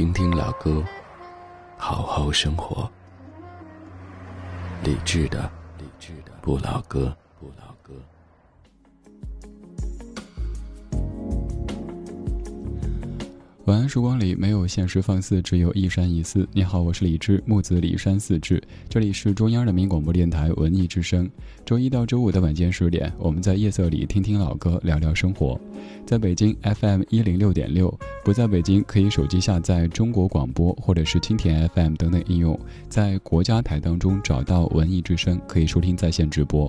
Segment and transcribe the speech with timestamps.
[0.00, 0.82] 听听老歌，
[1.76, 2.90] 好好生活。
[4.82, 5.42] 理智的，
[5.78, 7.14] 理智的不老歌。
[7.38, 7.92] 不老歌
[13.66, 16.48] 晚安时光里没有现实放肆，只有一山一寺。
[16.52, 18.60] 你好，我是李志，木子李山四志。
[18.88, 21.30] 这里是中央人民广播电台文艺之声。
[21.64, 25.60] 周一到周五的晚间十点，我们在夜色里听听老歌，聊聊生活。
[26.10, 32.58] 在北京 FM 一零六点六，不在北京可以手机下载中国广播或者是蜻蜓 FM 等等应用，
[32.88, 36.68] 在国家台当中找到文艺之声，可以收听在线直播。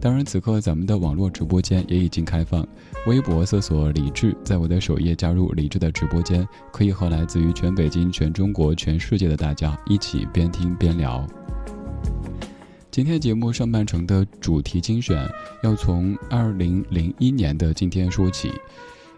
[0.00, 2.64] 当然，此刻咱们的网络直播间也已经开放，
[3.08, 11.26] 微博搜索李志，在我的首页加入李志的直播间，可以和来自于全北京、全中国、全世界的大家一起边听边聊。
[12.96, 15.30] 今天节目上半程的主题精选
[15.62, 18.50] 要从二零零一年的今天说起，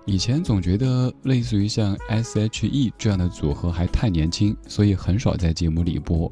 [0.04, 6.28] 以前总觉得类似于像 S.H.E 这样的组合还太年轻，所以很少在节目里播，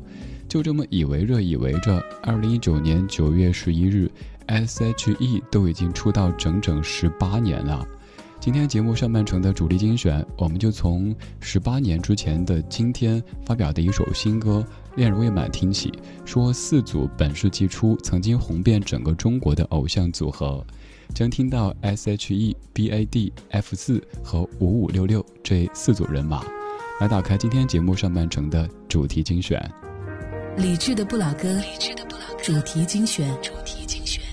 [0.48, 4.10] 就这么以为着以为着，二零一九年九月十一日。
[4.47, 7.86] S.H.E 都已经出道整整十八年了。
[8.41, 14.64] 今天节目上半程的主力精选，我们就从十八年之前的今天发表的一首新歌
[14.97, 15.92] 《恋人未满》听起，
[16.25, 20.66] 说四组本世纪初曾经红遍整个中国的偶像组合，
[21.14, 26.42] 将听到 S.H.E、B.A.D、F 四和五五六六这四组人马。
[26.98, 29.71] 来打开今天节目上半程的主题精选，
[30.56, 31.60] 理智的不老歌，
[32.42, 33.28] 主题精选。
[33.28, 34.25] 为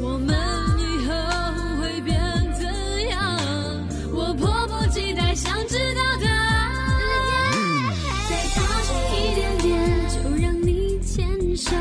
[0.00, 0.36] 我们
[0.78, 1.12] 以后
[1.80, 2.14] 会变
[2.58, 2.64] 怎
[3.08, 3.18] 样？
[4.12, 7.52] 我迫不及待想知道答案。
[8.28, 9.66] 再靠近一点点，
[10.08, 11.26] 就让你牵
[11.56, 11.72] 手；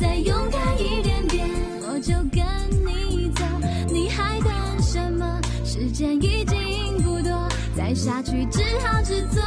[0.00, 1.48] 再勇敢一点点，
[1.82, 2.42] 我就跟
[2.84, 3.44] 你走。
[3.92, 4.50] 你还等
[4.82, 5.40] 什么？
[5.64, 9.40] 时间已经不多，再下去只好只做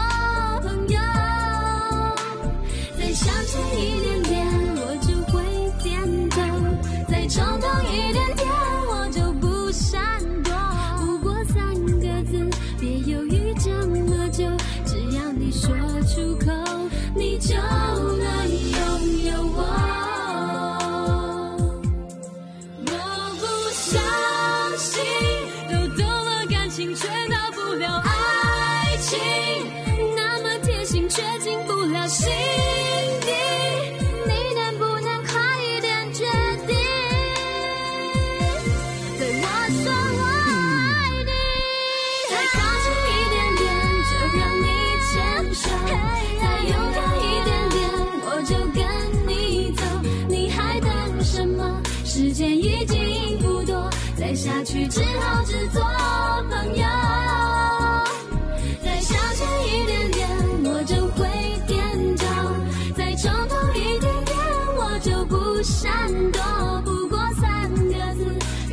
[0.62, 1.00] 朋友。
[2.97, 4.22] 再向前一点
[7.33, 8.12] 冲动一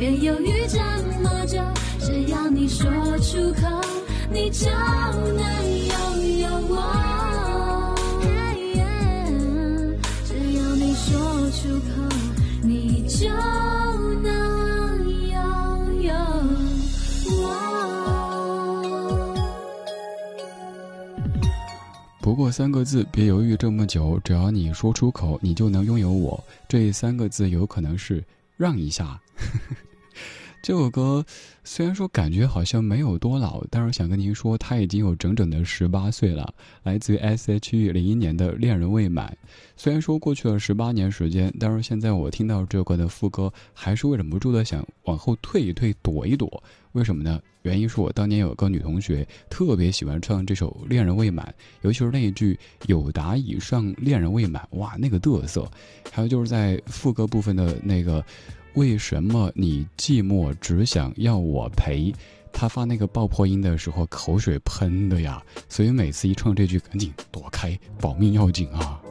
[0.01, 0.79] 别犹豫这
[1.21, 1.61] 么久，
[1.99, 3.67] 只要你说出口，
[4.31, 5.45] 你就能
[5.77, 7.95] 拥有我。
[10.25, 11.91] 只要你说出口，
[12.63, 13.29] 你就
[14.23, 16.13] 能拥有
[17.29, 17.53] 我。
[22.21, 26.43] 不过三个字，别犹豫这么久，只要你说出口，你就能拥有我。
[26.67, 28.23] 这三个字有可能是
[28.57, 29.21] 让一下。
[30.61, 31.25] 这首歌
[31.63, 36.53] 虽然说感觉好像没有多老，但是想跟您说，它已经有整整的十八岁了。
[36.83, 39.35] 来自于 S.H.E 零一年的《恋人未满》。
[39.75, 46.63] 虽然说过去了十八年时间，但是现在我听到这首歌的副歌，还是会忍不住的想往后退一退，躲一躲。
[46.91, 47.41] 为什么呢？
[47.63, 51.43] 原因是我当年有个女同学特别喜欢唱这首《恋人未满》，
[51.81, 55.67] 尤其是那一句“有达以上，恋人未满”，哇，那个嘚瑟。
[56.11, 58.23] 还有就是在副歌部分的那个。
[58.75, 62.13] 为什么你寂寞只想要我陪？
[62.53, 69.01] 他发那个爆破音的时候，口水喷的呀，所以每次一唱这句，赶紧躲开，保命要紧啊！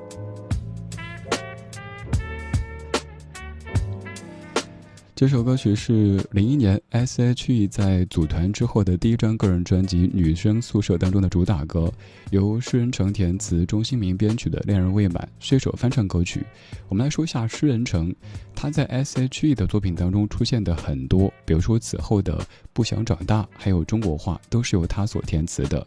[5.20, 11.92] 这首歌曲是零一年 S.H.E 在组团之后的第一张个人专辑《女生宿舍》当中的主打歌，
[12.30, 16.42] 由诗人成填词，钟兴民编曲的《恋人未满》是一首翻唱歌曲。
[16.88, 18.14] 我们来说一下诗人成，
[18.54, 22.38] 他在 S.H.E 的作品当中出现的很多，比如说此后的
[22.72, 25.86] 《不想长大》，还有《中国话》，都是由他所填词的。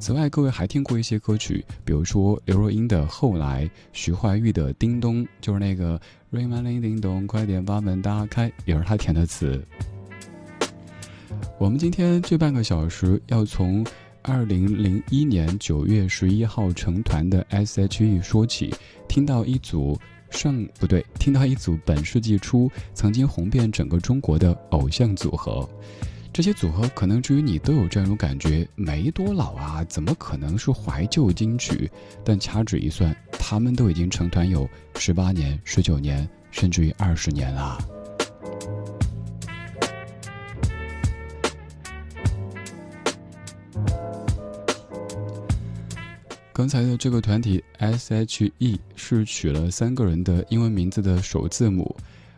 [0.00, 6.00] 此外，各位还听过一些歌曲，比如说刘若英的《后来》，徐怀钰的《叮咚》，就是那个。
[6.32, 9.62] Ring my 铃叮咚，快点把门打开，也是他填的词。
[11.58, 13.84] 我们今天这半个小时要从
[14.22, 18.74] 二零零一年九月十一号成团的 S.H.E 说起，
[19.06, 19.94] 听到一组
[20.30, 25.68] 上不对，听到一组本世纪初曾经红遍整个中国的偶像组合。
[26.34, 31.90] 这些组合可能至于你都有这样一种感觉，没多老啊，怎么可能是怀旧金曲？
[32.24, 37.78] 但掐指一算，他们都已经成团有十八年、十九年，甚至于二十年了。
[46.54, 51.94] 刚才的这个团体 S.H.E 是取了三个人的英文名字的首字母。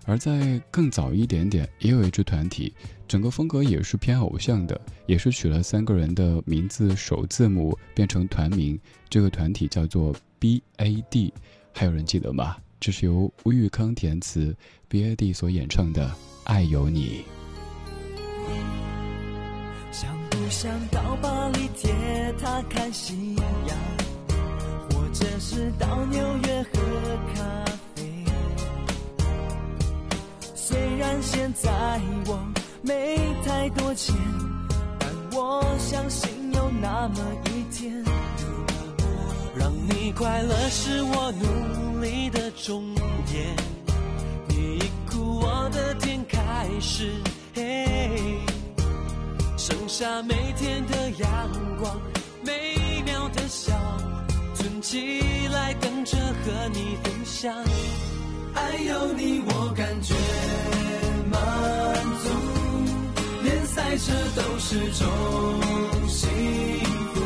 [0.07, 2.71] 而在更早一点点，也有一支团体，
[3.14, 8.76] 整个风格也是偏偶像的，也是取了三个人的名字首字母变成团名。
[9.09, 11.33] 这个团体叫做 B.A.D，
[11.73, 12.56] 还有人记得吗？
[12.80, 14.52] 这是由吴玉康填词
[14.88, 16.09] ，B.A.D 所演唱的
[16.42, 17.25] 《爱有你》。
[19.92, 23.78] 想不想到巴黎铁塔看夕阳，
[24.90, 26.80] 或者是到纽约喝
[27.33, 28.25] 咖啡？
[30.56, 31.71] 虽然现在
[32.26, 32.44] 我
[32.87, 34.14] 没太多钱，
[34.99, 38.05] 但我相信有那么一天，
[39.57, 42.95] 让你快乐是我努力的终
[43.26, 43.57] 点。
[44.49, 47.11] 你一哭，我的天开始
[47.55, 48.38] 黑，
[49.57, 51.29] 剩下每天的阳
[51.79, 51.97] 光，
[52.45, 53.73] 美妙的笑，
[54.55, 57.50] 存起来等着和你分享。
[58.55, 60.14] 爱有你，我感觉
[61.31, 61.41] 满
[62.23, 62.29] 足，
[63.75, 65.04] 在这都是种
[66.09, 66.31] 幸
[67.12, 67.21] 福。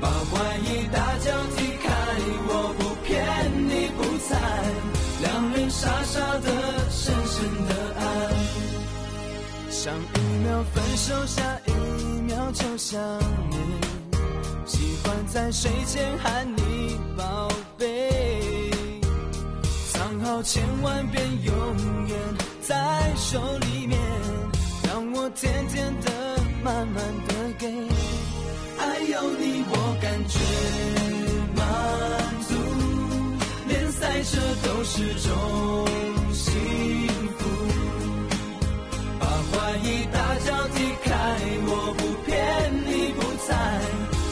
[0.00, 1.88] 把怀疑大脚踢开，
[2.48, 3.08] 我不骗
[3.68, 4.30] 你不猜，
[5.20, 6.48] 两人傻傻的，
[6.90, 7.36] 深深
[7.68, 8.02] 的爱，
[9.70, 11.70] 上一秒分手，下一
[12.22, 12.98] 秒就想
[13.50, 13.60] 念，
[14.64, 18.70] 喜欢在睡前喊你宝贝，
[19.92, 21.54] 藏好千万遍，永
[22.06, 22.18] 远
[22.62, 23.98] 在手里面，
[25.22, 26.10] 我甜甜的、
[26.64, 27.66] 慢慢的给，
[28.78, 30.38] 爱有你我感觉
[31.54, 31.60] 满
[32.48, 32.54] 足，
[33.68, 35.28] 连赛车都是种
[36.32, 36.48] 幸
[37.36, 37.40] 福。
[39.18, 41.12] 把怀疑大脚踢开，
[41.66, 42.32] 我不骗
[42.86, 43.50] 你不猜，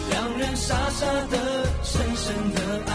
[0.08, 1.36] 两人傻傻的、
[1.82, 2.90] 深深的爱。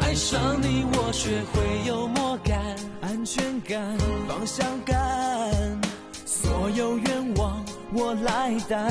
[0.00, 2.58] 爱上你，我学会幽默感、
[3.02, 4.98] 安全感、方向感，
[6.50, 8.90] 所有愿望我来担。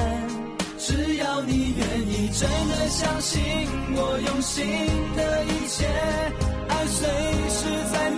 [0.78, 3.42] 只要你愿意，真的相信
[3.92, 4.66] 我用心
[5.13, 5.86] 的一切，
[6.70, 7.06] 爱随
[7.50, 7.60] 时
[7.92, 8.10] 在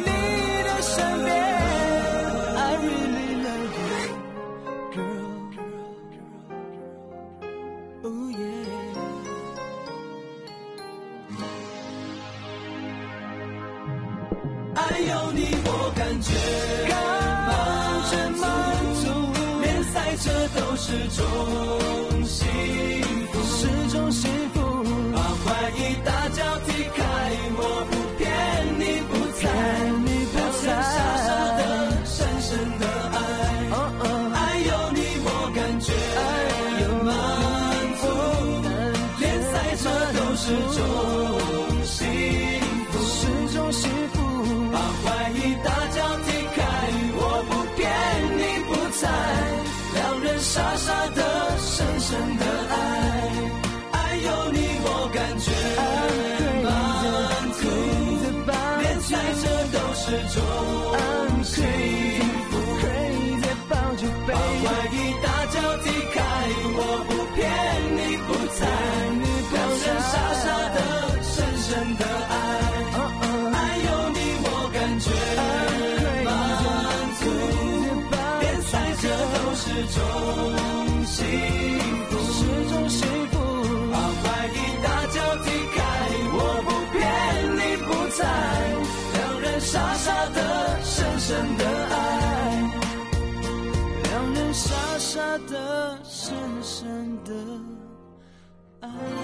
[95.13, 97.33] 傻的、深深的
[98.79, 99.20] 爱。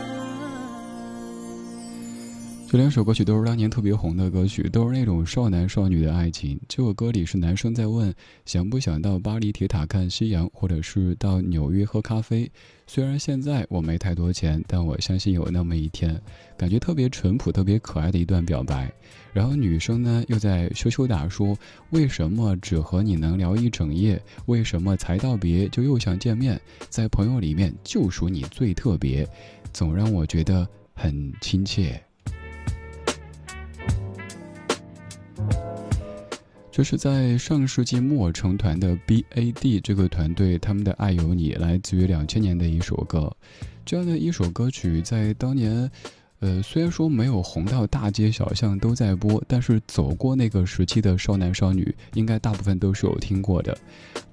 [2.70, 6.60] 这两首歌曲都是当年特别红的歌曲，都是那种少男少女的爱情。
[6.68, 8.14] 这首歌里是男生在问
[8.46, 12.52] 想不想到巴黎铁塔看夕阳，或者是到纽约喝咖啡。
[12.86, 16.22] 虽然现在我没太多钱，但我相信有那么一天，
[16.58, 18.92] 感觉特别淳朴、特别可爱的一段表白。
[19.32, 21.58] 然后女生呢又在羞羞答说
[21.92, 24.22] ：“为什么只和你能聊一整夜？
[24.48, 26.60] 为什么才道别就又想见面？
[26.90, 29.26] 在朋友里面就属你最特别，
[29.72, 31.98] 总让我觉得很亲切。”
[36.78, 43.36] 这是在上世纪末成团的 B.A.D 这个团队，他们的《爱有你》来自于两千年的一首歌。
[43.84, 45.90] 这样的一首歌曲在当年，
[46.40, 53.76] 呃，虽然说没有红到大街小巷都在播，但是走过那个时期的少男少女，应该大部分都是有听过的。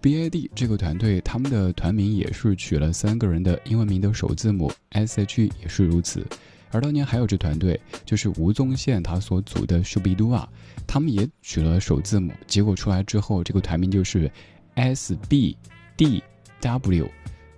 [0.02, 6.22] B.A.D 这个团队，他们的团名也是取了三个人的英文名的首字母，S.H.E 也是如此。
[6.70, 10.48] 而当年还有支团队，就是吴宗宪他所组的 s h u b i d u a
[10.86, 14.30] 他们也取了首字母，结果出来之后，这个团名就是
[14.74, 15.56] S B
[15.96, 16.22] D
[16.60, 17.08] W，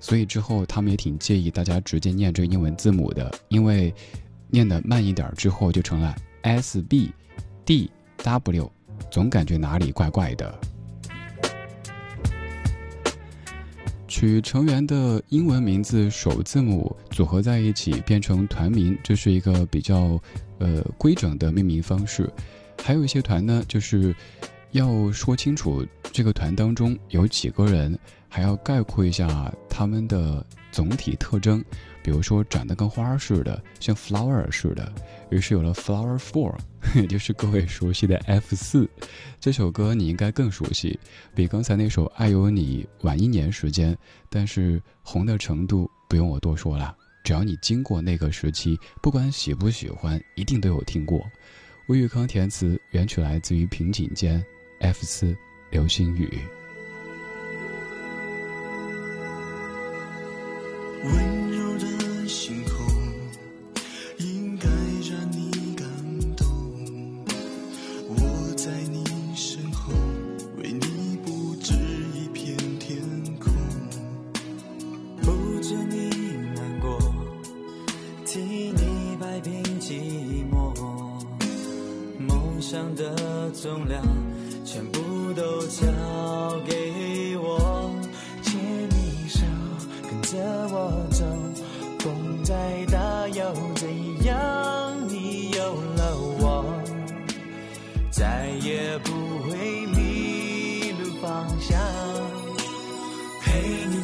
[0.00, 3.95] 所以之后他们也挺介意大家直接念这个英文字母的，因为
[4.49, 7.12] 念的慢一点之后就成了 S B
[7.64, 7.90] D
[8.23, 8.71] W，
[9.11, 10.59] 总感觉哪里怪怪的。
[14.09, 20.18] 取成员的英文名字首字母组合在一起变成团名，这是一个比较
[20.59, 22.33] 呃规整的命名方式。
[22.87, 24.14] 还有一些团呢，就是
[24.71, 31.64] 要说清楚这个团当中有几个人，还要概括一下他们的总体特征，
[32.00, 34.93] 比如说长得跟花似的，像 flower 似的，
[35.31, 36.55] 于是有了 flower four，
[36.95, 38.88] 也就是各位熟悉的 F 四。
[39.40, 40.97] 这首歌你应该更熟悉，
[41.35, 43.99] 比刚才那首《爱有你》晚一年时间，
[44.31, 51.28] 但是红的程度不用我多说了，只要你经过那个时期，不管喜不喜欢，一定都有听过。
[51.88, 54.45] 吴玉康填词，原曲来自于平井坚
[54.81, 55.37] ，F 四
[55.71, 56.28] 流星雨。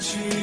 [0.03, 0.42] 去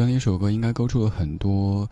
[0.00, 1.86] 这样的一首歌应该勾出了很多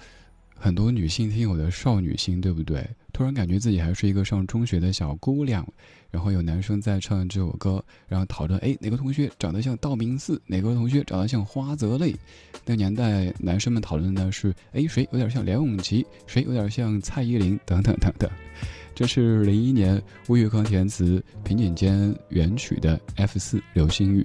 [0.57, 2.83] 很多女性听友的少女心，对不对？
[3.13, 5.63] 突然感觉自己还是一个上中学的小姑娘，
[6.11, 12.17] 然后有男生在唱这首歌，然后讨论，哎，哪个同学长得像道明寺，哪个同学长得像花泽类？
[12.65, 18.31] 那个年代，男生们讨论的是，哎，谁有点像梁咏琪，谁有点像蔡依林，等等等等。
[18.95, 24.23] 这是零一年吴宇康填词，平井坚原曲的 F 四《流星雨》。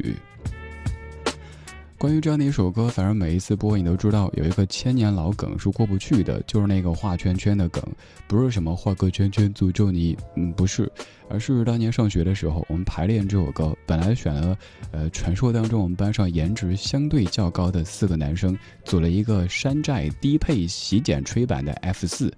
[2.03, 7.81] 关于这样的一首歌，反正每一次播你都知道有一个千年老梗是过不去的，就是那个画圈圈的梗，
[8.27, 10.91] 不是什么画个圈圈诅咒你，嗯，不是，
[11.29, 14.57] 而是当年上学的时候，我们排练这首歌，本来选了，
[14.91, 22.29] 呃，传说当中我们班上颜值相对较高的四个男生，组了一个山寨低配洗剪吹版的 F 四，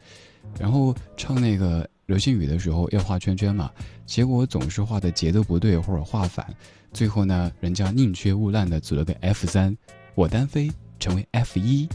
[0.60, 3.72] 然后唱那个流星雨的时候要画圈圈嘛，
[4.06, 6.54] 结果总是画的节奏不对或者画反。
[6.96, 9.76] 最后呢，人家宁缺毋滥的组了个 F 三，
[10.16, 11.90] 我单飞成为 F 一。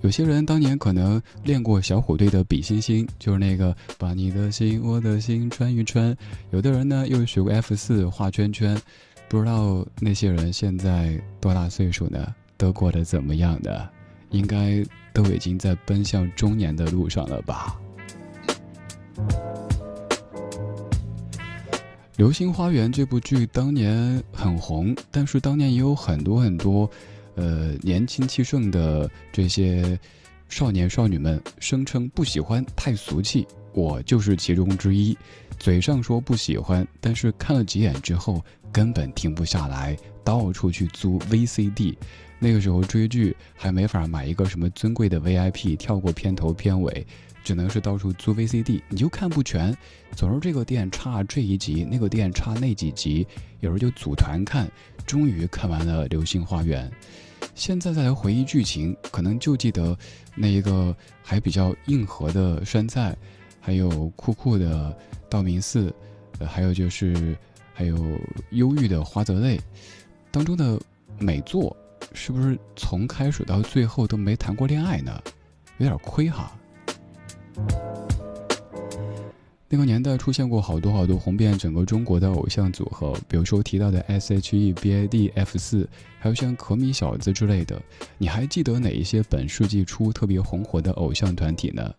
[0.00, 6.16] 有些人当年可能练过小虎队的比心心，就是那个把你的心我的心穿一穿。
[6.52, 8.80] 有的人呢又学过 F 四画圈圈，
[9.28, 12.32] 不知道那些人现在多大岁数呢？
[12.56, 13.90] 都过得怎么样的？
[14.30, 17.76] 应该都已经在奔向中年的路上了吧？
[22.16, 26.90] 《流星花园》这部剧当年很红，但是当年也有很多很多，
[27.34, 29.98] 呃，年轻气盛的这些
[30.48, 33.46] 少年少女们声称不喜欢，太俗气。
[33.74, 35.14] 我就是其中之一，
[35.58, 41.94] 嘴上说不喜欢，但是看了几眼之后根本停不下来，到处去租 VCD。
[42.38, 47.06] 那个时候追剧还没法买一个什么尊贵的 VIP，跳过片头片尾。
[47.46, 49.72] 只能是到处租 VCD，你就看不全，
[50.16, 53.24] 总是这个店差这一集，那个店差那几集，
[53.60, 54.68] 有时候就组团看，
[55.06, 56.90] 终于看完了《流星花园》。
[57.54, 59.96] 现在再来回忆剧情，可能就记得
[60.34, 63.16] 那一个还比较硬核的山菜，
[63.60, 64.92] 还有酷酷的
[65.30, 65.94] 道明寺，
[66.40, 67.38] 呃，还有就是
[67.72, 67.96] 还有
[68.50, 69.56] 忧郁的花泽类，
[70.32, 70.80] 当中的
[71.20, 71.76] 美作，
[72.12, 75.22] 是不是从开始到最后都没谈过恋爱呢？
[75.78, 76.55] 有点亏哈。
[79.68, 85.88] 那个年代出现过好多好多红遍整个中国的偶像组合，比如说提到的 S.H.E、B.A.D、F 四，
[86.20, 87.82] 还有像可米小子之类的。
[88.16, 91.92] 你还记得哪一些本世纪初特别红火的偶像团体呢？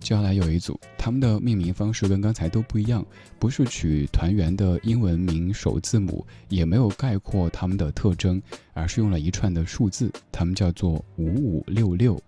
[0.00, 3.04] 接下来有一组，他们的命名方式跟刚才都不一样，
[3.38, 8.40] 不是取团员的英文名首字母，也没有概括他们的特征，
[8.72, 12.18] 而是用了一串的数字，他们叫做五五六六。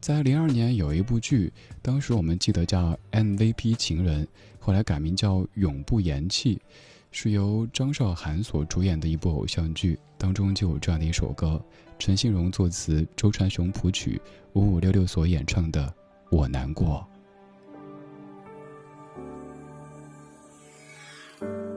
[0.00, 4.24] 在零二年有一部剧，当时我们记得叫《MVP 情人》，
[4.58, 6.56] 后来改名叫《永不言弃》，
[7.12, 11.62] 是由张韶涵所主演的一部偶像剧，当中就有这样的一首歌，
[11.98, 14.18] 陈信荣作词，周传雄谱曲，
[14.54, 15.86] 五五六六所演唱的
[16.34, 17.06] 《我难过》。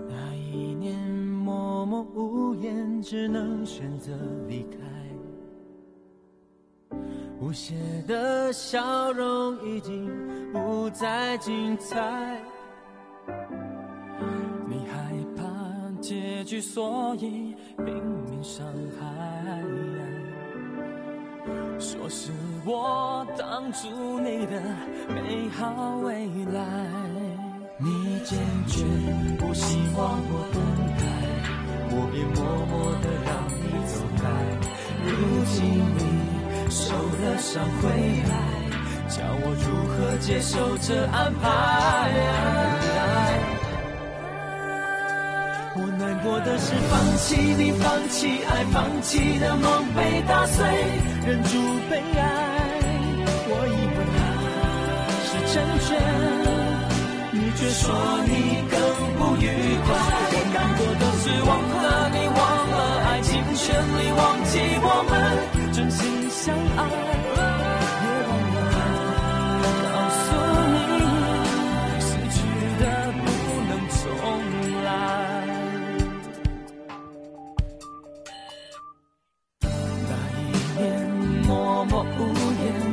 [0.07, 4.92] 那一年默默无言，只能选择离开。
[7.39, 7.75] 无邪
[8.07, 10.09] 的笑容已经
[10.53, 12.41] 不再精彩，
[14.67, 15.43] 你害怕
[16.01, 17.93] 结局，所以拼
[18.29, 18.65] 命伤
[18.97, 19.03] 害。
[21.79, 22.31] 说是
[22.65, 24.61] 我挡住你的
[25.09, 26.63] 美好未来，
[27.77, 28.85] 你坚决
[29.37, 30.61] 不希望我等
[30.97, 31.03] 待，
[31.91, 32.39] 我便默
[32.71, 34.23] 默的让你走开。
[35.05, 35.11] 如
[35.45, 35.53] 今
[35.97, 36.12] 你。
[36.73, 37.87] 受了伤回
[38.27, 38.33] 来，
[39.07, 41.45] 叫我如何接受这安排？
[45.75, 50.65] 我难过的是放弃你，放弃爱，放弃的梦被打碎，
[51.27, 52.21] 忍住悲哀。
[53.45, 54.01] 我以为
[55.29, 55.53] 是成
[55.85, 55.93] 全，
[57.33, 57.83] 你却说
[58.25, 58.31] 你
[58.73, 58.73] 更
[59.19, 59.45] 不愉
[59.85, 59.87] 快。
[60.33, 61.82] 我难过的是忘了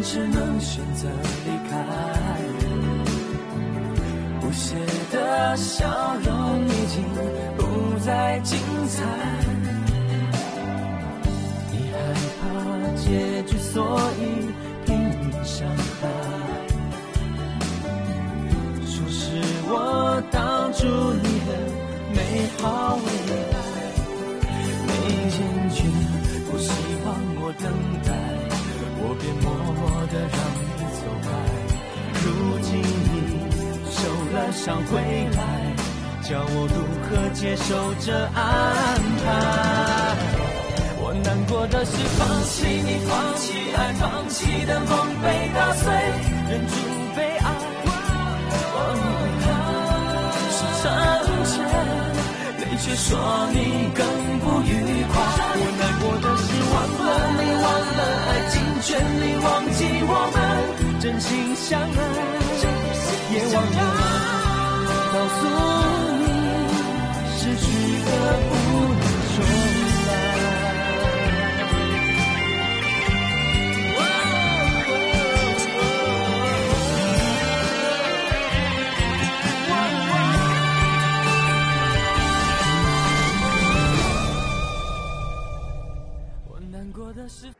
[0.02, 1.08] 只能选择
[1.46, 1.76] 离开。
[4.40, 4.74] 不屑
[5.12, 7.04] 的笑容已经
[7.56, 8.58] 不再精
[8.88, 9.04] 彩。
[11.70, 11.96] 你害
[12.40, 12.42] 怕
[12.96, 14.20] 结局，所以
[14.84, 15.68] 拼命伤
[16.00, 16.08] 害。
[18.84, 19.20] 说是
[19.68, 20.86] 我挡住
[21.22, 21.50] 你的
[22.12, 22.18] 美
[22.58, 23.06] 好未
[23.52, 23.54] 来，
[24.86, 24.90] 你
[25.30, 25.38] 坚
[25.70, 25.78] 决
[26.50, 26.68] 不希
[27.04, 27.08] 望
[27.40, 27.64] 我等
[28.02, 28.08] 待，
[28.98, 29.79] 我便默默
[30.12, 30.36] 的让
[30.76, 31.28] 你走开。
[32.22, 32.24] 如
[32.60, 33.14] 今你
[33.90, 33.98] 受
[34.32, 34.92] 了伤回
[35.36, 35.40] 来，
[36.22, 37.68] 叫我如何接受
[38.00, 38.38] 这安
[39.24, 39.26] 排？
[41.02, 42.54] 我难过的是放弃
[42.86, 43.44] 你，放弃
[43.74, 44.90] 爱，放弃的梦
[45.22, 45.90] 被打碎，
[46.50, 46.74] 忍住
[47.16, 47.46] 悲哀。
[48.72, 49.02] 我以
[49.40, 49.48] 为
[50.54, 50.84] 是成
[51.50, 51.54] 全，
[52.58, 53.08] 你却说
[53.50, 53.56] 你
[53.94, 53.98] 更
[54.40, 54.70] 不愉
[55.08, 55.12] 快。
[55.56, 57.64] 我难过的是忘了你，忘
[57.96, 60.38] 了爱尽全力忘记我们
[61.00, 61.86] 真心相爱，
[63.30, 63.78] 也忘了
[65.12, 65.38] 告诉
[66.16, 66.24] 你，
[67.36, 67.62] 失去
[68.06, 68.08] 的
[68.48, 68.50] 不
[68.96, 69.02] 能
[69.36, 69.38] 重
[70.06, 70.10] 来。
[86.48, 87.59] 我难过的是。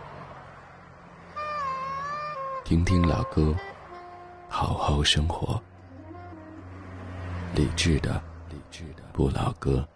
[2.71, 3.53] 听听老歌，
[4.47, 5.61] 好好生活。
[7.53, 8.13] 理智的，
[8.49, 9.87] 理智的不老歌，不老歌。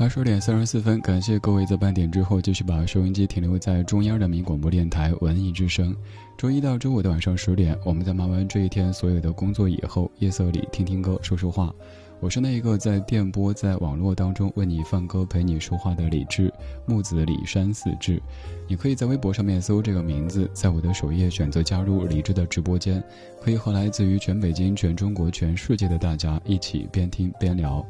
[0.00, 5.92] 二十点三十四分，感谢各位在半点之后继续把收音机停留在中央人民广播电台文艺之声。
[6.36, 11.74] 周一到周五的晚上十点，我们在忙完这一天所有的工作以后，夜色里听听歌，说说话。
[12.20, 16.52] 我是那一个在电波在网络当中为你放歌陪你说话的李志
[16.86, 18.22] 木子李山四志。
[18.68, 23.02] 你可以在微博上面搜这个名字，在我的首页选择加入李志的直播间，
[23.42, 27.84] 可以和来自于全北京、全中国、全世界的大家一起边听边聊。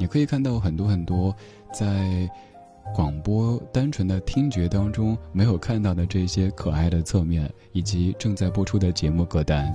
[0.00, 1.36] 你可以看到很多很多，
[1.74, 2.26] 在
[2.94, 9.70] 广播单纯的听觉当中没有看到的这些可爱的侧面，以及正在播出的节目歌单。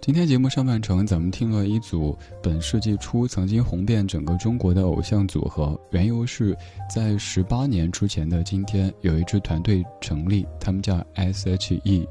[0.00, 6.56] 今天节目上半程，咱们听了一组本世纪初曾经红遍整个中国的偶像组合，缘由是
[6.88, 12.08] 在十八年之前的今天，有一支团队成立，他们叫 S.H.E。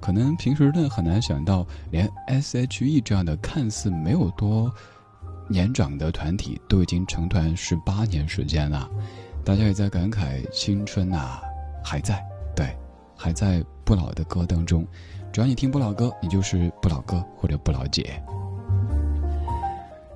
[0.00, 4.72] 可能平时呢很难想到，连 S.H.E 这样的看似没有多
[5.48, 8.88] 年长的团体，都已经成团十八年时间了。
[9.44, 11.40] 大家也在感慨青春啊
[11.82, 12.22] 还在，
[12.54, 12.76] 对，
[13.16, 14.86] 还在不老的歌当中。
[15.32, 18.22] 只要你听不老歌，你就是不老哥或者不老姐。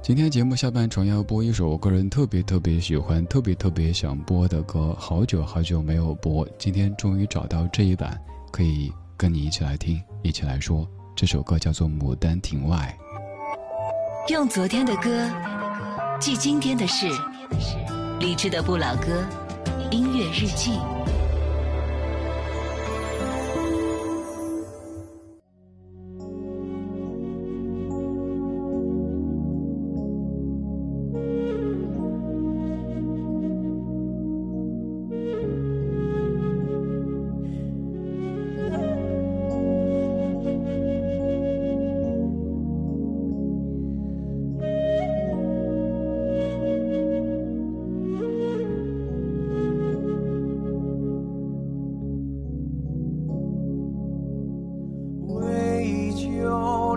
[0.03, 8.19] 今天节目下半程要播一首我个人特别特别喜欢、特别特别想播的歌，好久好久没有播，今天终于找到这一版
[8.51, 8.93] 可以。
[9.20, 12.98] 跟你一起来听，一起来说，这首歌叫做《牡丹亭外》。
[14.33, 15.30] 用昨天的歌
[16.18, 17.06] 记今天的事，
[18.18, 19.22] 理智的不老歌，
[19.90, 20.80] 音乐日记。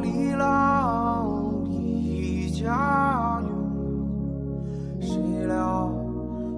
[0.03, 3.49] 李郎离家园
[5.01, 5.89] 谁料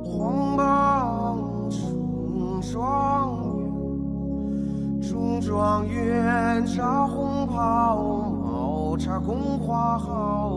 [0.03, 1.37] 皇榜
[1.69, 7.95] 中状元中状元着红袍
[8.41, 10.49] 帽插宫花好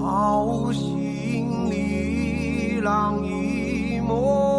[0.00, 4.51] 好心里郎一梦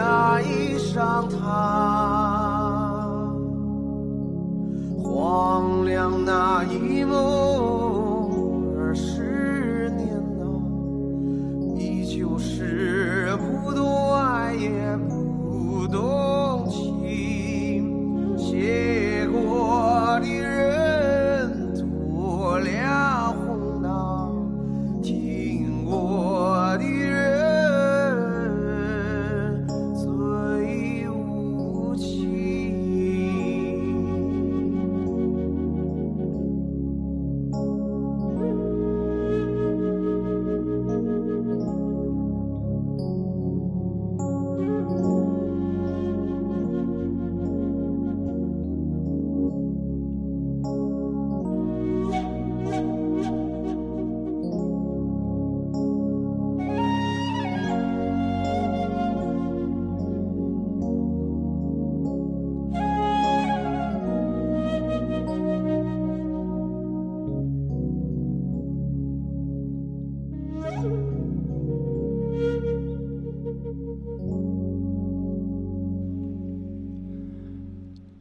[0.00, 0.42] 爱
[0.78, 2.10] 上他。
[5.02, 7.49] 荒凉那一梦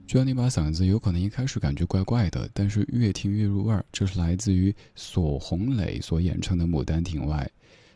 [0.10, 3.86] 这样那把嗓子有可能一开始感觉怪怪的，但是越听越入味儿。
[3.92, 7.48] 这是来自于索红磊所演唱的《牡丹亭外》，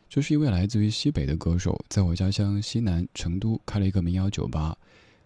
[0.08, 4.78] 这是一位来自于西北的歌手，在我家乡西南成都开了一个民谣酒吧。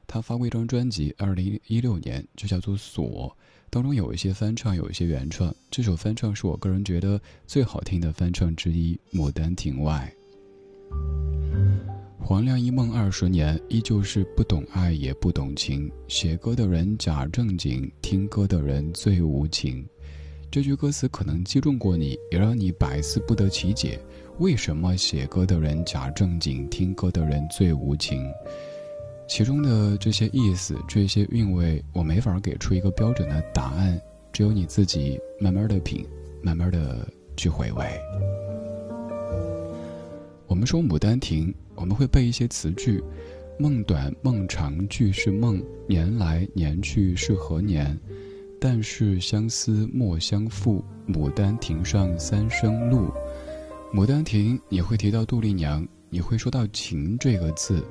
[0.08, 3.36] 他发过一张专辑，二零一六年就叫做《锁》，
[3.70, 5.54] 当中有一些翻唱，有一些原创。
[5.70, 10.10] 这首翻唱是我个人觉得最好听的翻唱之一，《牡丹亭外》。
[12.28, 15.90] 黄粱一梦二十年，依旧是不懂爱也不懂情。
[16.10, 19.88] 写歌的人假正经，听歌的人最无情。
[20.52, 23.98] 这句歌词可能击中过你，也让你百思不得其解：
[24.40, 28.30] 为什么写歌的人假正经，听歌的人最无情？
[29.26, 33.98] 其中的这些意思，这些韵味，我没法给出一个标准的答案，
[34.34, 36.06] 只有你自己慢慢的品，
[36.42, 37.86] 慢慢的去回味。
[40.46, 43.02] 我们说《牡丹亭》，我们会背一些词句
[43.58, 47.98] ：“梦短梦长俱是梦，年来年去是何年？
[48.60, 53.10] 但是相思莫相负，牡丹亭上三生路。”
[53.96, 57.86] 《牡丹亭》你会提到杜丽娘，你会说到“情”这个字。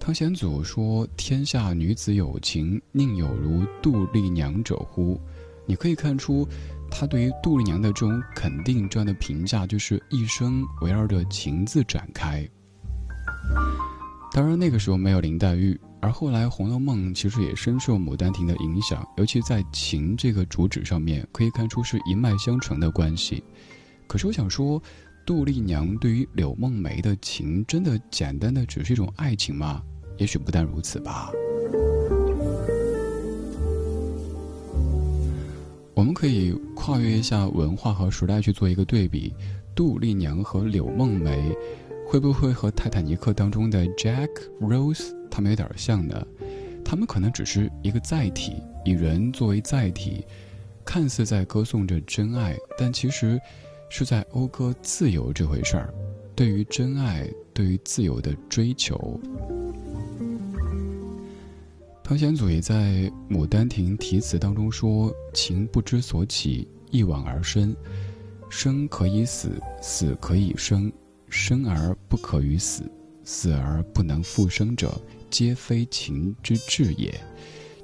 [0.00, 5.20] 汤显祖说：“天下女子有情，宁有如杜丽娘者乎？”
[5.66, 6.48] 你可以看出。
[6.94, 12.46] 他对于杜丽娘的这种肯定，这样的评价就是一生围绕着情字展开。
[14.34, 23.44] 当然，那个时候没有林黛玉，而后来《红楼梦》其实也深受《牡丹亭》的影响，尤其在情这个主旨上面，可以看出是一脉相承的关系。
[24.06, 24.82] 可是我想说，
[25.26, 29.82] 杜丽娘对于柳梦梅的情，真的简单的只是一种爱情吗？
[30.16, 31.30] 也许不但如此吧。
[35.94, 39.32] 我们可以跨越一下文化和时代去做一个对比，
[39.74, 41.54] 杜丽娘和柳梦梅，
[42.12, 44.28] 会不会和泰坦尼克当中的 Jack
[44.60, 46.26] Rose 他们有点像呢？
[46.84, 50.22] 他们可能只是一个载体，以人作为载体，
[50.84, 53.40] 看似在歌颂着真爱，但其实
[53.88, 55.94] 是在讴歌自由这回事儿。
[56.36, 59.18] 对于真爱，对于自由的追求。
[62.04, 62.74] 汤显祖也在
[63.30, 67.74] 《牡丹亭》题词当中说：“情不知所起，一往而深。
[68.50, 70.92] 生可以死，死可以生，
[71.32, 72.84] 生而不可于死，
[73.24, 77.12] 死而不能复生者，皆非情之至也。”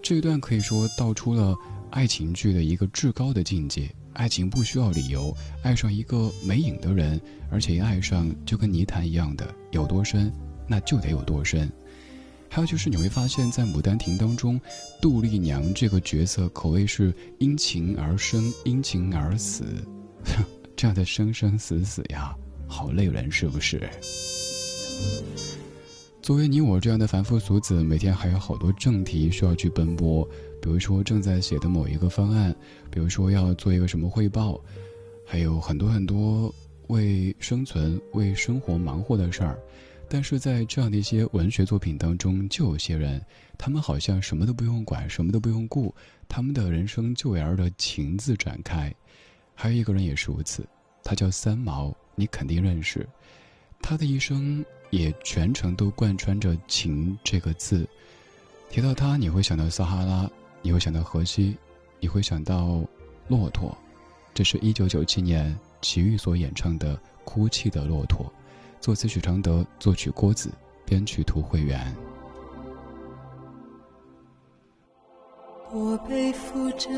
[0.02, 1.56] 这一段可以说道出了
[1.90, 3.90] 爱情剧的一个至高的境界。
[4.12, 7.20] 爱情不需要理由，爱上一个没影的人，
[7.50, 10.32] 而且一爱上就跟泥潭一样的，有多深，
[10.66, 11.70] 那就得有多深。
[12.50, 14.60] 还有就是你会发现，在《牡丹亭》当中，
[15.00, 19.64] 杜丽娘这个角色可谓是因情而生，因情而死，
[20.74, 22.34] 这样的生生死死呀，
[22.68, 23.88] 好累人，是不是？
[26.20, 30.22] 作为你我这样的凡夫俗子，每天还有好多正题需要去奔波，
[30.60, 32.54] 比如说正在写的某一个方案，
[32.90, 34.60] 比如说要做一个什么汇报，
[35.24, 36.54] 还有很多很多
[36.88, 39.58] 为生存、为生活忙活的事儿。
[40.10, 43.22] 但是在这样的一些文学作品当中，就有些人，
[43.56, 45.94] 他们好像什么都不用管，什么都不用顾，
[46.28, 48.94] 他们的人生就围绕着情字展开。
[49.54, 50.66] 还有一个人也是如此，
[51.02, 53.08] 他叫三毛，你肯定认识。
[53.80, 57.88] 他的一生也全程都贯穿着“情”这个字。
[58.68, 60.28] 提到他，你会想到撒哈拉，
[60.60, 61.56] 你会想到河西，
[62.00, 62.80] 你会想到
[63.28, 63.74] 骆驼。
[64.34, 68.26] 这是一九九七年齐豫所演唱的《哭泣的骆驼》，
[68.82, 70.50] 作词许常德，作曲郭子，
[70.84, 71.94] 编曲涂慧源。
[75.70, 76.88] 我背负着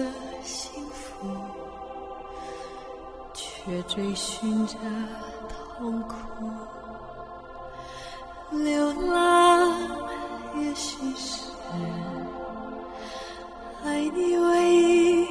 [0.42, 1.28] 幸福，
[3.64, 4.76] 却追寻着
[5.76, 6.14] 痛苦。
[8.52, 9.70] 流浪
[10.56, 11.50] 也许是
[13.84, 15.26] 爱你唯一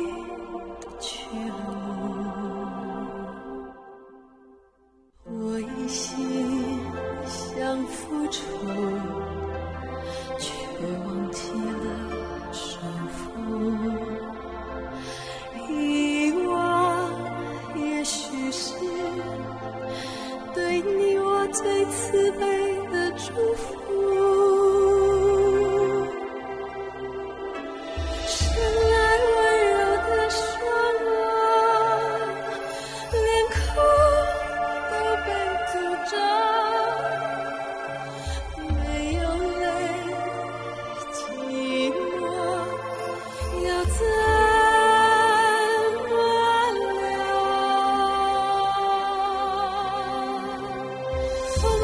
[0.80, 1.68] 的去路。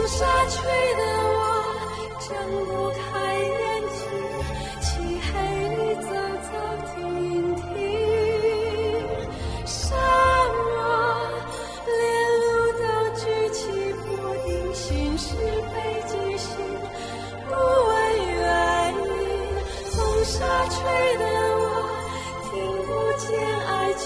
[0.05, 0.61] 风沙吹
[0.93, 1.01] 得
[1.33, 1.41] 我
[2.19, 2.29] 睁
[2.67, 3.01] 不开
[3.33, 3.49] 眼
[3.89, 4.05] 睛，
[4.79, 4.85] 漆
[5.25, 5.33] 黑
[5.69, 6.07] 里走
[6.45, 6.47] 走
[6.93, 6.93] 停
[7.55, 7.65] 停，
[9.65, 9.73] 沙
[10.53, 10.69] 漠
[11.87, 11.91] 连
[12.39, 12.45] 路
[12.77, 12.85] 都
[13.15, 13.57] 举棋
[14.03, 14.05] 不
[14.45, 15.25] 定，心事
[15.73, 15.75] 被
[16.05, 16.47] 记醒，
[17.47, 17.91] 不问
[18.37, 18.39] 原
[18.93, 19.01] 因。
[19.89, 20.37] 风沙
[20.69, 20.77] 吹
[21.17, 21.25] 得
[21.57, 21.65] 我
[22.43, 22.53] 听
[22.85, 22.87] 不
[23.17, 23.25] 见
[23.65, 24.05] 爱情，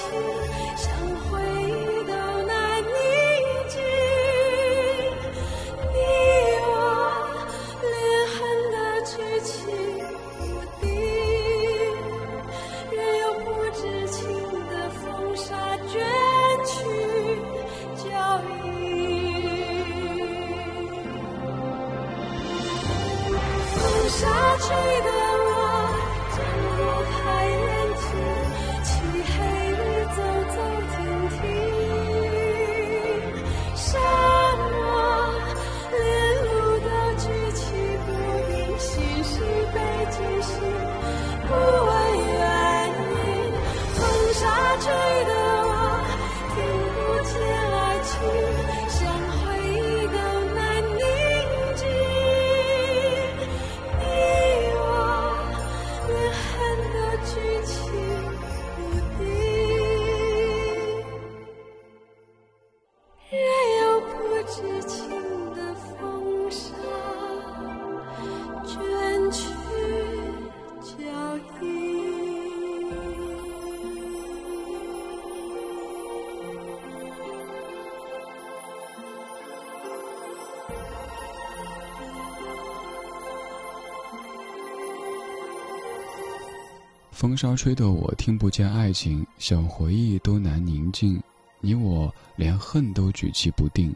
[87.20, 91.22] 风沙吹得我听不见爱情，想回忆都难宁静。
[91.60, 93.94] 你我连恨都举棋不定，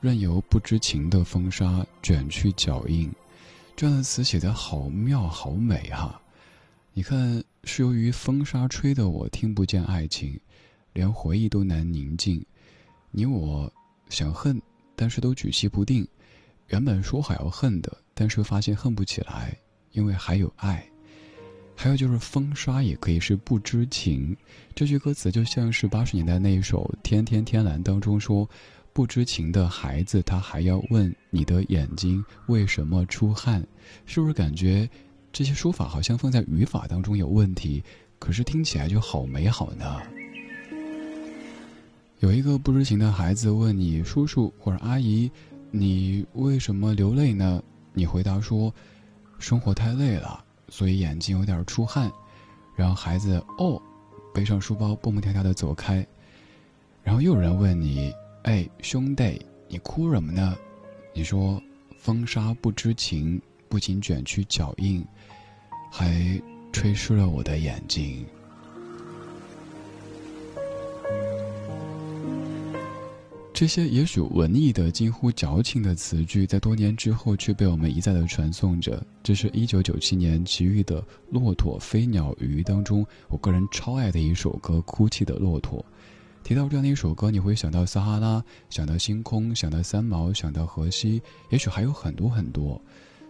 [0.00, 3.08] 任由不知情的风沙卷去脚印。
[3.76, 6.20] 这样的词写得好妙，好美哈、
[6.92, 10.36] 你看，是由于风沙吹得我听不见爱情，
[10.94, 12.44] 连回忆都难宁静。
[13.12, 13.72] 你我
[14.08, 14.60] 想恨，
[14.96, 16.04] 但是都举棋不定。
[16.70, 19.56] 原本说好要恨的，但是发现恨不起来，
[19.92, 20.84] 因为还有爱。
[21.76, 24.34] 还有就是风沙也可以是不知情，
[24.74, 28.48] 这句歌词就像是八十年代那一首《天天天蓝》当中说，
[28.92, 33.66] 不知情的孩子他还要问你的眼睛为什么出汗，
[34.06, 34.88] 是不是感觉
[35.32, 37.82] 这些说法好像放在语法当中有问题，
[38.18, 40.00] 可是听起来就好美好呢？
[42.20, 45.30] 有一个不知情的孩子问你叔叔或者阿姨，
[45.72, 47.60] 你为什么流泪呢？
[47.92, 48.72] 你回答说，
[49.38, 50.43] 生活太累了。
[50.76, 52.10] 所以眼睛有点出汗，
[52.74, 53.80] 然后孩子哦，
[54.34, 56.04] 背上书包蹦蹦跳跳的走开。
[57.04, 58.12] 然后又有人问你
[58.42, 60.56] ：“哎，兄弟，你哭什么呢？”
[61.14, 61.62] 你说
[61.96, 65.06] ：“风沙不知情，不仅卷去脚印，
[65.92, 68.26] 还吹湿了我的眼睛。”
[73.54, 79.00] 这些也许文艺的、近乎矫情的词句，在多年之后却被我们一再的传颂着。
[79.22, 81.00] 这是一九九七年齐豫的
[81.30, 85.78] 《骆驼飞鸟鱼》当中，我个人超爱的一首歌《哭泣的骆驼》。
[86.42, 92.82] 提到这样的一首歌，你会想到撒哈拉，想到星空，想到三毛，想到荷西，也许还有很多很多。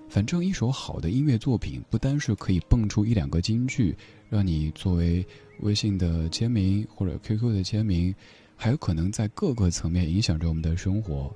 [0.09, 3.95] 反正一首好的音乐作品，不单是可以蹦出一两个金句，
[4.31, 5.23] 让你作为
[5.61, 8.15] 微信的签名或者 QQ 的签名。
[8.65, 11.31] 还有可能在各个层面影响着我们的生活，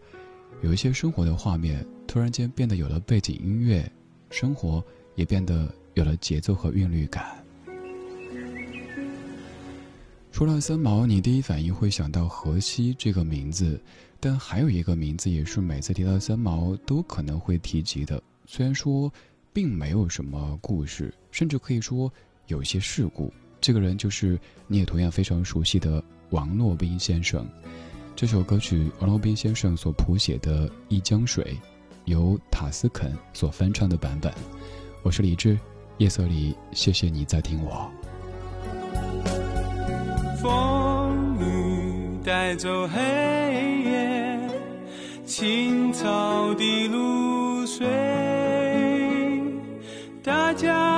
[0.62, 3.86] 有一些生活的画面突然间变得有了背景音乐，
[4.30, 4.82] 生活
[5.14, 7.44] 也变得有了节奏和韵律感。
[10.32, 13.78] 说到三毛，你第一反应会想到荷西这个名字，
[14.18, 19.12] 但还有一个名字也是每次提到三毛都可能会提及的，虽然说
[19.52, 22.10] 并没有什么故事，甚至可以说
[22.46, 23.30] 有些事故。
[23.60, 26.02] 这个人就是你也同样非常熟悉的。
[26.30, 27.46] 王洛宾先生，
[28.14, 31.44] 这首歌曲王洛宾先生所谱写的《一江水》，
[32.04, 34.30] 由塔斯肯所翻唱的版本。
[35.02, 35.58] 我是李志，
[35.96, 37.90] 夜色里，谢谢你在听我。
[40.42, 43.00] 风雨带走黑
[43.84, 44.38] 夜，
[45.24, 47.86] 青草的露水，
[50.22, 50.97] 大家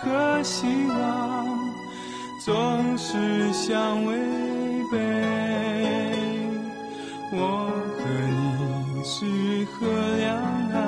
[0.00, 1.46] 和希望
[2.40, 4.16] 总是相违
[4.90, 4.96] 背，
[7.32, 7.36] 我
[7.98, 9.26] 和你是
[9.72, 9.86] 河
[10.16, 10.26] 两
[10.72, 10.78] 岸，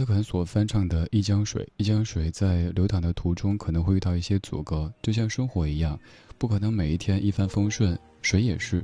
[0.00, 6.00] 斯肯所翻唱的《一江水》，一江水在流淌的途中可能会遇到一些阻隔，就像生活一样，
[6.38, 7.98] 不可能每一天一帆风顺。
[8.22, 8.82] 水也是，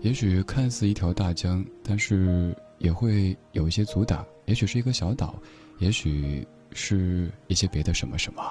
[0.00, 4.26] 也许看似一条大江，但是也会有一些阻挡。
[4.46, 5.40] 也许是一个小岛，
[5.78, 8.42] 也许是一些别的什么什么。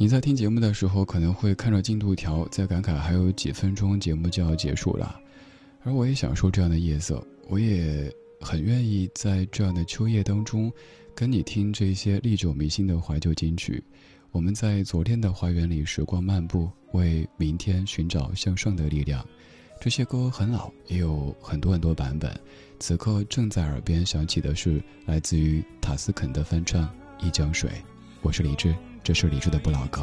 [0.00, 5.20] 你在听节目的时候，可能会看着进度条，在感慨还有几分钟节目就要结束了。
[5.82, 8.08] 而我也享受这样的夜色，我也
[8.40, 10.72] 很愿意在这样的秋夜当中，
[11.16, 13.82] 跟你听这些历久弥新的怀旧金曲。
[14.30, 19.26] 我们在昨天的花园里时光漫步，为明天寻找向上的力量。
[19.80, 22.32] 这些歌很老，也有很多很多版本。
[22.78, 26.84] 此刻正在耳边响起的是来自于塔斯肯的翻唱
[27.26, 27.68] 《一江水》。
[28.22, 28.72] 我是李志。
[29.08, 30.02] 这是李志的不老歌。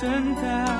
[0.00, 0.79] 等待。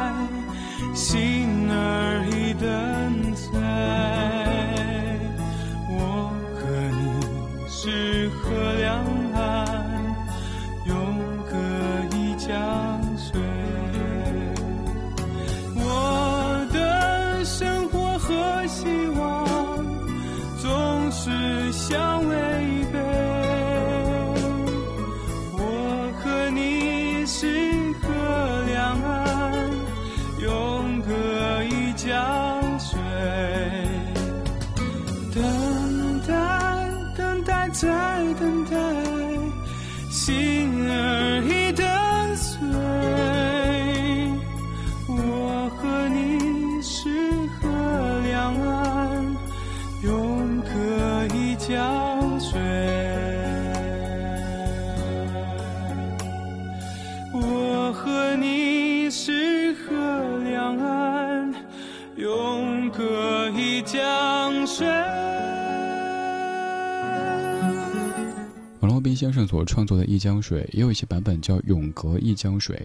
[69.30, 72.76] 先生所创作的《一江水》，也有一些版本叫《永隔一江水》。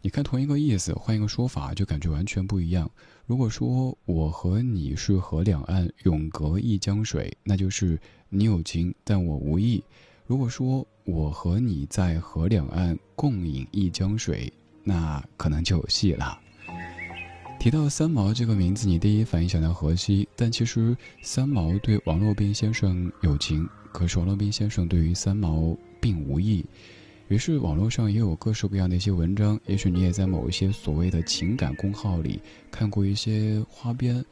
[0.00, 2.90] 你看，同一个意思，换一个说法，就感觉完全不一样。
[3.24, 7.96] 如果说我和你是河两岸，永隔一江水，那就是
[8.28, 9.80] 你有情，但我无意；
[10.26, 16.36] 如果说我和你在河两岸共饮一江水，那可能就有戏了。
[17.60, 26.62] 提到三毛这个名字，你第一反应想到河西，但其实三毛对王洛宾先生有情，可是王洛宾先生对于三毛并无意。
[27.28, 32.38] 于是网络上也有各式各样的一些文章，也许你也在某一些所谓的情感公号里
[32.70, 34.22] 看过一些花边，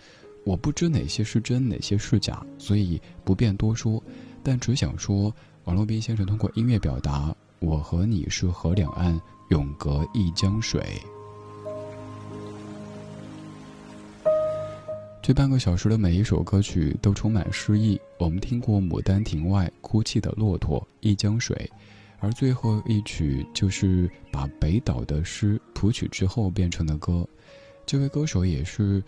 [0.45, 4.03] 我不知哪些是真，哪些是假，所以不便多说，
[4.43, 9.18] 但只想说，王洛宾先生通过音乐表达，我和你是河两岸，
[9.49, 10.83] 永隔一江水。
[15.31, 21.70] 这半个小时的每一首歌曲都充满诗意，我们听过《牡丹亭外》哭泣的骆驼，一江水。
[22.18, 27.24] 而最后一曲就是把北岛的诗谱曲之后变成的歌，
[27.87, 29.01] 这位歌手也是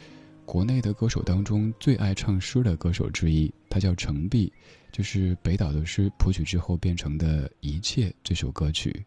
[0.45, 4.53] 国内的歌手当中最爱唱诗的歌手之一，他叫程璧，
[4.93, 9.05] 就是北岛的诗谱曲之后变成的一切这首歌曲。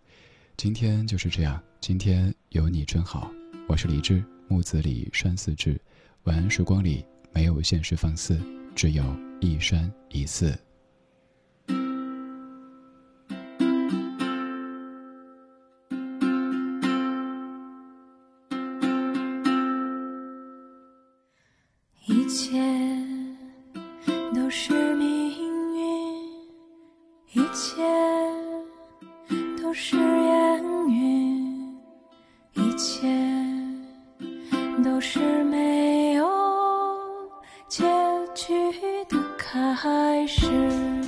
[0.57, 3.31] 今天就是这样，今天有你真好，
[3.69, 5.79] 我是李志，木子李山寺志，
[6.25, 8.39] 晚安时光里没有现实放肆
[8.73, 9.03] 只有
[9.41, 10.57] 一生一次
[22.07, 22.59] 一切
[24.33, 26.23] 都是命运
[27.33, 27.83] 一切
[29.61, 31.77] 都是烟云
[32.55, 33.07] 一切
[34.83, 35.74] 都是美。
[37.75, 37.83] 结
[38.33, 38.53] 局
[39.09, 41.04] 的开始。